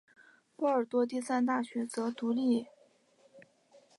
[0.55, 2.65] 波尔多第三大学则保持独立。